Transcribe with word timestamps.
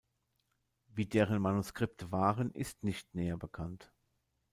Wie 0.87 1.05
deren 1.05 1.39
Manuskripte 1.39 2.11
waren, 2.11 2.51
ist 2.55 2.83
nicht 2.83 3.13
näher 3.13 3.37
bekannt. 3.37 3.93